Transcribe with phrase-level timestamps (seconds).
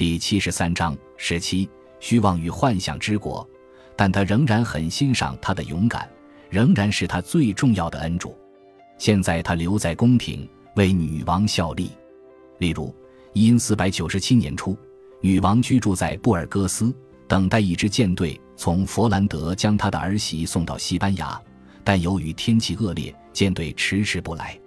[0.00, 1.68] 第七十三章十七
[1.98, 3.46] 虚妄与幻想之国，
[3.94, 6.08] 但他仍然很欣赏他的勇敢，
[6.48, 8.34] 仍然是他最重要的恩主。
[8.96, 11.90] 现在他留在宫廷为女王效力。
[12.56, 12.94] 例如，
[13.34, 14.74] 因四百九十七年初，
[15.20, 16.90] 女王居住在布尔戈斯，
[17.28, 21.38] 等待一支舰队从佛兰德将她的儿媳送到西班牙，
[21.84, 24.58] 但由于天气恶劣，舰队迟迟不来。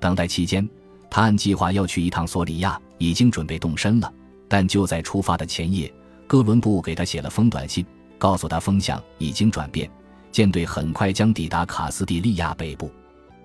[0.00, 0.68] 等待期间，
[1.08, 4.12] 他按计划要去一趟索里亚，已经准备动身了。
[4.52, 5.90] 但就在出发的前夜，
[6.26, 7.86] 哥伦布给他写了封短信，
[8.18, 9.90] 告诉他风向已经转变，
[10.30, 12.90] 舰队很快将抵达卡斯蒂利亚北部。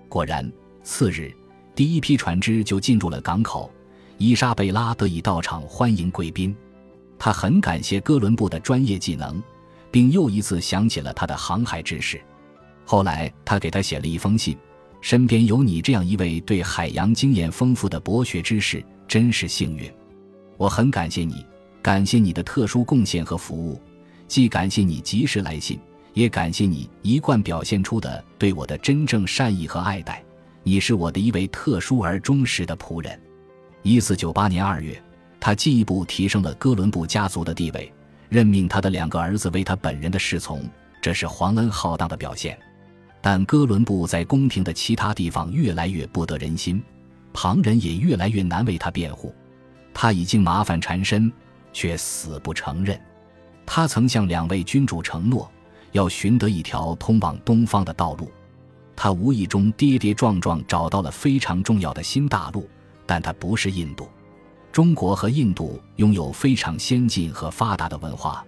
[0.06, 0.52] 果然，
[0.82, 1.34] 次日
[1.74, 3.72] 第一批船只就进入了港口，
[4.18, 6.54] 伊莎贝拉得以到场欢迎贵宾。
[7.18, 9.42] 他很感谢哥伦布的专业技能，
[9.90, 12.20] 并又一次想起了他的航海知识。
[12.84, 14.54] 后来，他给他写了一封信
[15.00, 19.90] ：“身边有你这样一位对海洋经验丰富的博学之士，真是幸运。”
[20.58, 21.46] 我很感谢你，
[21.80, 23.80] 感谢你的特殊贡献和服务，
[24.26, 25.78] 既感谢你及时来信，
[26.14, 30.20] 也感谢你一贯表现出的对我的真正善意和爱戴。
[30.64, 33.18] 你是我的一位特殊而忠实的仆人。
[33.84, 35.00] 一四九八年二月，
[35.38, 37.92] 他进一步提升了哥伦布家族的地位，
[38.28, 40.68] 任命他的两个儿子为他本人的侍从，
[41.00, 42.58] 这是皇恩浩荡的表现。
[43.20, 46.82] 但哥伦布在宫廷的其他地方越来越不得人心，
[47.32, 49.32] 旁人也越来越难为他辩护。
[50.00, 51.30] 他已经麻烦缠身，
[51.72, 52.96] 却死不承认。
[53.66, 55.50] 他曾向两位君主承诺，
[55.90, 58.30] 要寻得一条通往东方的道路。
[58.94, 62.70] 他无意中跌跌撞撞找到了非常重要的新大陆，
[63.06, 64.08] 但它不是印度。
[64.70, 68.46] 中国和印度拥有非常先进和发达的文化，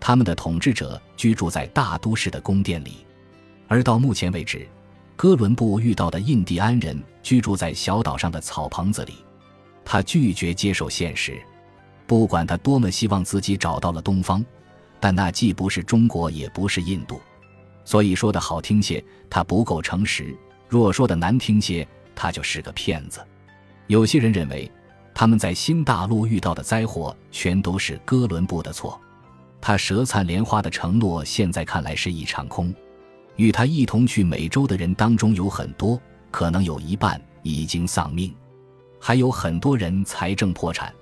[0.00, 3.06] 他们的统治者居住在大都市的宫殿里，
[3.68, 4.66] 而到目前为止，
[5.14, 9.14] 哥伦布遇到的印第安人居住在小岛上的草棚子里。
[9.90, 11.40] 他拒绝接受现实，
[12.06, 14.44] 不管他多么希望自己找到了东方，
[15.00, 17.18] 但那既不是中国，也不是印度。
[17.86, 20.26] 所以说的好听些，他不够诚实；
[20.68, 23.18] 若说的难听些，他就是个骗子。
[23.86, 24.70] 有些人认为，
[25.14, 29.00] 他们在新大陆遇到的灾祸全都是哥伦布的错。
[29.58, 32.74] 他舌灿莲花的承诺，现在看来是一场空。
[33.36, 35.98] 与他一同去美洲的人当中有很多，
[36.30, 38.34] 可能有一半已经丧命。
[39.00, 40.92] 还有很多人财政破产，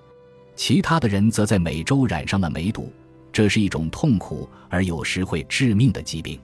[0.55, 2.93] 其他的人则在美洲染上了梅毒，
[3.33, 6.39] 这是一种痛苦而有时会致命的疾病。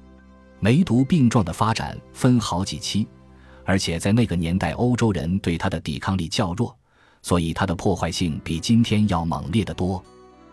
[0.60, 3.06] 梅毒病状的发展分好几期，
[3.64, 6.76] 而且在那个年代欧洲人对它的抵抗力较弱，
[7.20, 10.02] 所以它的破坏性比今天要猛烈得多。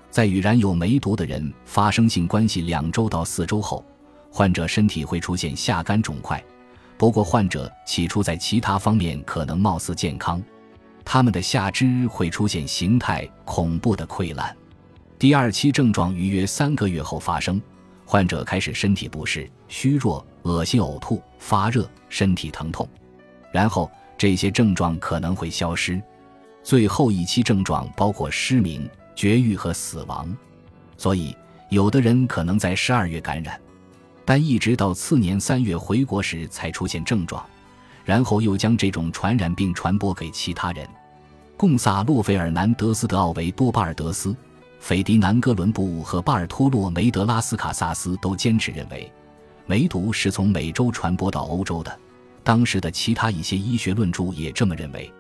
[0.10, 3.86] 在与染有梅毒的人发生性关系两周到四周后，
[4.32, 6.44] 患者身体会出现下肝肿块，
[6.98, 10.42] 不过患者起初在其他方面可能貌似健康。
[11.12, 14.56] 他们的下肢会出现形态恐怖的溃烂，
[15.18, 17.60] 第二期症状于约三个月后发生，
[18.06, 22.88] 患者开始身体不适、虚弱、恶心、呕吐、发热、身体疼痛，
[23.52, 23.90] 然后
[24.20, 26.00] 这些症状可能会消失。
[26.62, 30.32] 最后一期症状包括失明、绝育和死亡，
[30.96, 31.36] 所以
[31.70, 33.60] 有的人可能在十二月感染，
[34.24, 37.44] 但一直到次年三月回国时才出现症状，
[38.10, 40.84] 然后又将这种传染病传播给其他人。
[41.56, 44.36] 贡萨洛·费尔南德斯·德奥维多·巴尔德斯、
[44.80, 49.12] 斐迪南·哥伦布和巴尔托洛·梅德拉斯卡萨斯都坚持认为，
[49.68, 52.00] 梅毒是从美洲传播到欧洲的。
[52.44, 55.14] 当时的其他一些医学论著也这么认为。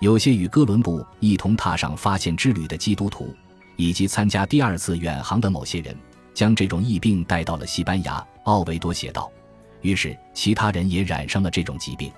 [0.00, 3.34] 有些与哥伦布一同踏上发现之旅的基督徒，
[3.76, 5.96] 以及参加第二次远航的某些人，
[6.34, 8.22] 将这种疫病带到了西班牙。
[8.44, 9.32] 奥维多写道
[9.80, 12.12] ：“于是其他人也染上了这种疾病。”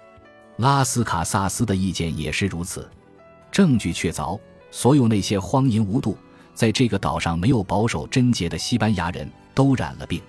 [0.58, 2.88] 拉斯卡萨斯的意见也是如此。
[3.52, 4.38] 证据确凿，
[4.72, 6.18] 所有那些荒淫无度，
[6.52, 10.20] 在这个岛上没有保守贞洁的西班牙人都染了病。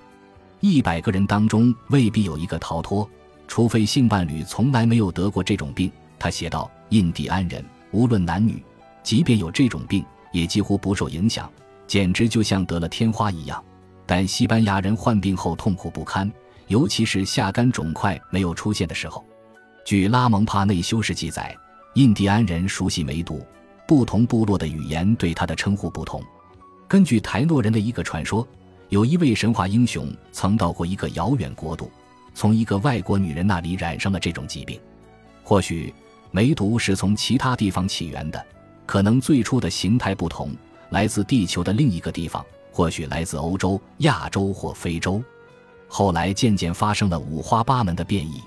[0.60, 3.10] 一百个人当中未必有一个逃脱，
[3.48, 5.92] 除非性伴侣从来没有得过这种病。
[6.20, 8.64] 他写道：“印第安人无论男女，
[9.02, 11.52] 即便有这种病，也几乎不受影响，
[11.88, 13.64] 简直就像得了天花一样。
[14.06, 16.32] 但西班牙人患病后痛苦不堪，
[16.68, 19.26] 尤其是下肝肿块没有出现的时候。”
[19.86, 21.56] 据拉蒙帕内修士记载。
[21.96, 23.44] 印第安人熟悉梅毒，
[23.88, 26.24] 不同部落的语言对他的称呼不同。
[26.88, 28.48] 根据台诺人的一个传说，
[28.90, 31.92] 有一位神话英雄曾到过一个遥远国度，
[32.36, 34.80] 从一个外国女人那里染上了这种疾病。
[35.44, 35.94] 或许
[36.30, 38.46] 梅毒是从其他地方起源的，
[38.86, 40.56] 可能最初的形态不同，
[40.92, 45.22] 来自地球的另一个地方，或许来自欧洲、亚洲或非洲，
[45.88, 48.40] 后来渐渐发生了五花八门的变异。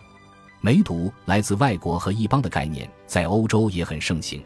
[0.64, 4.40] 梅毒来自外国和异邦的概念在欧洲也很盛行，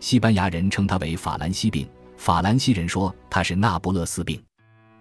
[0.00, 1.88] 西班牙人称它为法兰西病，
[2.18, 4.38] 法兰西人说它是那不勒斯病。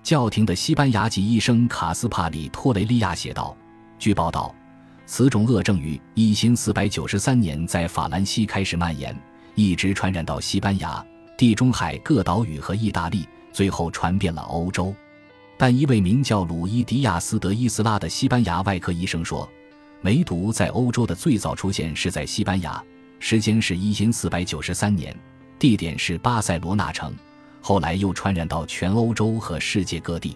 [0.01, 3.53] 教廷的西班牙籍医生卡斯帕里托雷利亚写道
[3.99, 4.55] ：“据报道，
[5.05, 9.13] 此种恶症于一千四百九十三年在法兰西开始蔓延，
[9.55, 11.05] 一直传染到西班牙、
[11.37, 14.95] 地中海各岛屿和意大利，最后传遍了欧洲。”
[15.59, 19.47] 但一位名叫鲁伊迪亚斯德伊斯拉的西班牙外科医生说，
[20.03, 22.83] 梅毒在欧洲的最早出现是在西班牙，
[23.19, 25.15] 时间是一千四百九十三年，
[25.59, 27.13] 地点是巴塞罗那城。
[27.61, 30.35] 后来又传染到全欧洲和世界各地。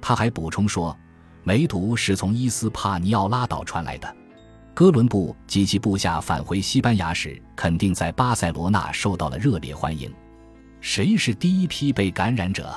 [0.00, 0.96] 他还补充说，
[1.42, 4.16] 梅毒是从伊斯帕尼奥拉岛传来的。
[4.72, 10.10] 哥伦布及其部下返回西班牙时，肯定在巴塞罗那受到了热烈欢迎。
[10.80, 12.74] 谁是第一批被感染者？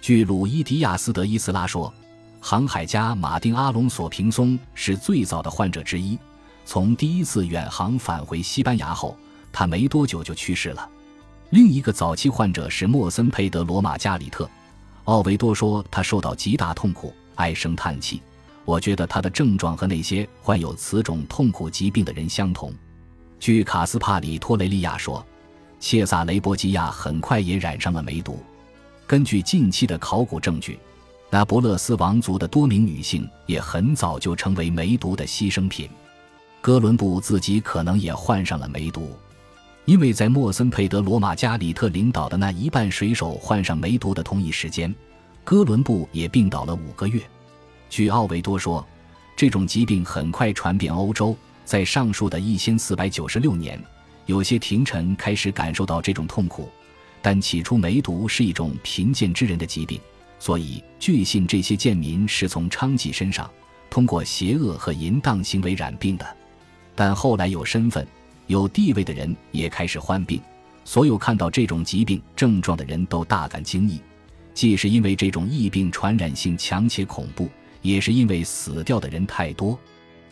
[0.00, 1.92] 据鲁伊迪亚斯德伊斯拉说，
[2.40, 6.18] 航海家马丁阿隆索平松是最早的患者之一。
[6.64, 9.16] 从第一次远航返回西班牙后，
[9.52, 10.88] 他没多久就去世了。
[11.50, 14.48] 另一个早期患者是莫森佩德罗马加里特，
[15.04, 18.22] 奥维多说他受到极大痛苦，唉声叹气。
[18.64, 22.72] 我觉得他的症状和那些患有此种痛苦疾病的人相同。
[23.38, 25.24] 据卡斯帕里托雷利亚说，
[25.80, 28.40] 切萨雷波基亚很快也染上了梅毒。
[29.06, 30.78] 根据近期的考古证据，
[31.30, 35.88] 那不勒斯王族的多名女性也很早就成为梅毒的牺牲品。
[36.60, 39.16] 哥伦布自己可能也患上了梅毒。
[39.86, 44.94] 因为在莫森佩德罗马加里特领导的那一半水手患上梅毒的同一时间，
[45.42, 47.20] 哥伦布也病倒了五个月。
[47.88, 48.86] 据奥维多说，
[49.34, 51.36] 这种疾病很快传遍欧洲。
[51.64, 53.80] 在上述的一千四百九十六年，
[54.26, 56.68] 有些廷臣开始感受到这种痛苦，
[57.22, 60.00] 但起初梅毒是一种贫贱之人的疾病，
[60.40, 63.48] 所以据信这些贱民是从娼妓身上
[63.88, 66.26] 通过邪恶和淫荡行为染病的。
[66.96, 68.04] 但后来有身份。
[68.46, 70.40] 有地位的人也开始患病，
[70.84, 74.00] 所有看到这种疾病症状的人都大感惊异，
[74.52, 77.48] 既是因为这种疫病传染性强且恐怖，
[77.80, 79.78] 也是因为死掉的人太多。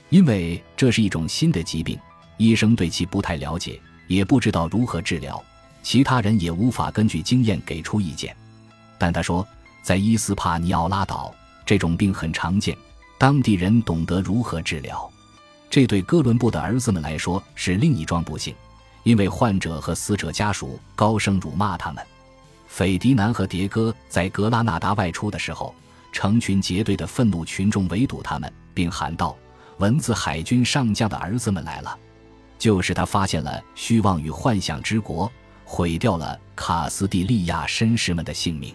[0.08, 1.96] 因为这是一种新的疾病，
[2.38, 5.40] 医生对其不太了解，也不知道如何治疗，
[5.84, 8.36] 其他人也无法根据经验给出意见。
[8.98, 9.46] 但他说，
[9.88, 12.76] 在伊斯帕尼奥拉岛，这种病很常见，
[13.16, 15.10] 当地人懂得如何治疗。
[15.70, 18.54] 这对哥伦布的儿子们来说是另一桩不幸，
[19.02, 22.06] 因为患者和死者家属高声辱骂他们。
[22.66, 25.74] 斐迪南和迭戈在格拉纳达外出的时候，
[26.12, 29.34] 成群结队的愤怒群众围堵他们，并喊道
[29.80, 31.98] ：“文字海军上将的儿子们来了！”
[32.60, 35.32] 就是他发现了虚妄与幻想之国，
[35.64, 38.74] 毁掉了卡斯蒂利亚绅士们的性命。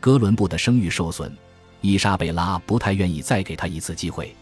[0.00, 1.32] 哥伦布的声誉受损，
[1.80, 4.34] 伊莎贝拉不太愿意再给他一次机会。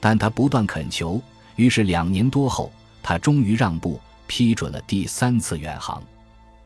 [0.00, 1.20] 但他不断恳求，
[1.56, 2.72] 于是两年多后，
[3.02, 6.02] 他终于让步，批准了第三次远航。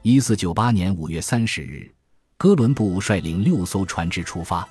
[0.02, 1.90] 一四九八年五月三十日，
[2.37, 4.69] 哥伦布率领六艘船只出发。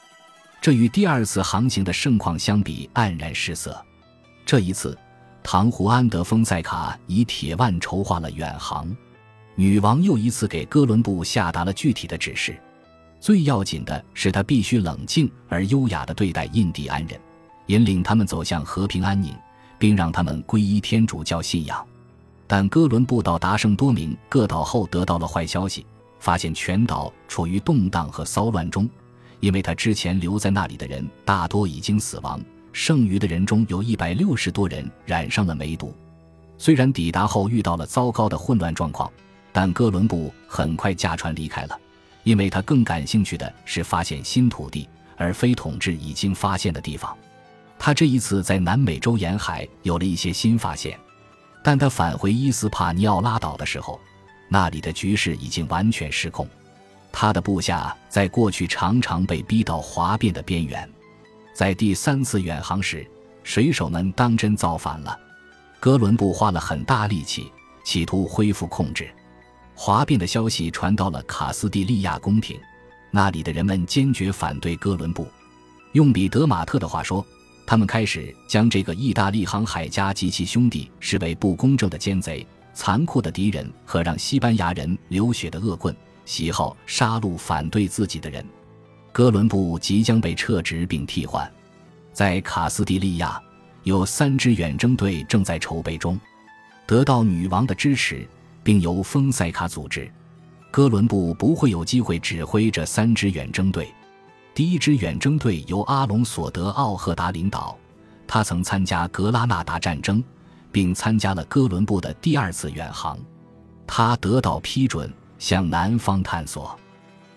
[0.60, 3.80] 这与第二次航行的盛况相比黯然失色。
[4.46, 4.98] 这一次，
[5.44, 8.96] 唐胡安德丰塞卡以铁腕筹划了远航。
[9.56, 12.60] 女王又一次给哥伦布下达了具体的指示，
[13.20, 17.20] 最要紧的是他必须冷静而优雅地对待印第安人。
[17.68, 19.34] 引领他们走向和平安宁，
[19.78, 21.86] 并让他们皈依天主教信仰。
[22.48, 25.86] 但哥伦布到达圣多明各岛后，得到了坏消息，
[26.18, 28.90] 发现全岛处于动荡和骚乱中，
[29.42, 32.40] 因为他之前留在那里的人大多已经死亡，
[32.72, 35.94] 剩余的人中有一百六十多人染上了梅毒。
[36.58, 39.12] 虽然抵达后遇到了糟糕的混乱状况，
[39.52, 41.78] 但哥伦布很快驾船离开了，
[42.28, 47.18] 因为他更感兴趣的是发现新土地，而非统治已经发现的地方。
[47.80, 51.00] 他这一次在南美洲沿海有了一些新发现，
[51.64, 53.98] 但他返回伊斯帕尼奥拉岛的时候，
[54.50, 56.46] 那里的局势已经完全失控。
[57.14, 60.90] 他的部下在过去常常被逼到哗变的边缘，
[61.54, 63.10] 在第三次远航时，
[63.42, 65.18] 水手们当真造反了。
[65.80, 67.50] 哥伦布花了很大力气，
[67.86, 69.10] 企图恢复控制。
[69.80, 72.60] 哗变的消息传到了卡斯蒂利亚宫廷，
[73.12, 75.28] 那里的人们坚决反对哥伦布。
[75.92, 77.26] 用彼得马特的话说。
[77.70, 85.94] 他们开始将这个意大利航海家及其兄弟视为不公正的奸贼、残酷的敌人和让西班牙人流血的恶棍，
[86.24, 88.42] 喜好杀戮反对自己的人。
[89.12, 91.52] 哥伦布即将被撤职并替换。
[92.14, 93.38] 在卡斯蒂利亚，
[93.84, 96.18] 有三支远征队正在筹备中，
[96.86, 98.26] 得到女王的支持，
[98.68, 100.12] 并由丰塞卡组织。
[100.70, 103.90] 哥伦布不会有机会指挥这三支远征队。
[104.54, 107.78] 第一支远征队由阿隆索·德奥赫达领导，
[108.28, 110.22] 他曾参加格拉纳达战争，
[110.70, 113.18] 并参加了哥伦布的第二次远航。
[113.88, 115.10] 他得到批准，
[115.40, 116.78] 向南方探索。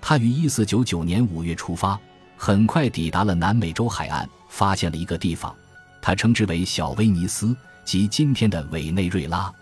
[0.01, 1.97] 他于1499年5月出发，
[2.37, 5.55] 很快抵达了南美洲海岸，发现了一个地方，
[6.03, 9.55] 他称之为小威尼斯，即今天的委内瑞拉。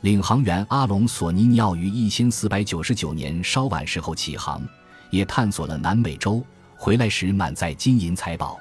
[0.00, 4.62] 领航员阿隆索尼尼奥于1499年稍晚时候起航，
[5.10, 6.44] 也探索了南美洲，
[6.76, 8.58] 回来时满载金银财宝。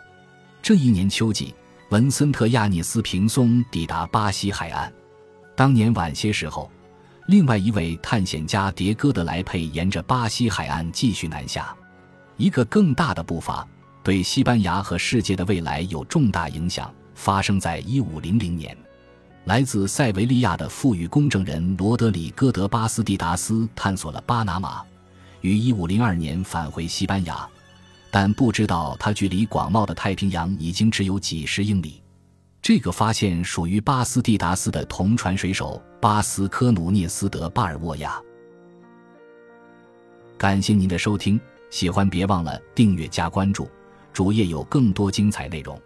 [0.62, 1.53] 这一年秋季，
[1.89, 4.91] 文森特亚尼斯平松抵达巴西海岸。
[5.56, 6.70] 当年晚些时候。
[7.27, 11.75] 另外一位探险家迭戈德莱佩沿着巴西海岸继续南下，
[12.38, 13.67] 一个更大的步伐
[14.01, 16.89] 对西班牙和世界的未来有重大影响。
[17.15, 18.77] 发生在一五零零年，
[19.48, 24.84] 来自塞维利亚的富裕公证人罗德里戈德巴斯蒂达斯探索了巴拿马，
[25.39, 27.48] 于一五零二年返回西班牙，
[28.12, 32.04] 但不知道他距离广袤的太平洋已经只有几十英里。
[32.62, 38.22] 这个发现属于巴斯蒂达斯的同船水手巴斯科努涅斯德巴尔沃亚。
[40.38, 41.39] 感谢您的收听，
[41.70, 43.70] 喜欢别忘了订阅加关注，
[44.12, 45.82] 主页有更多精彩内容。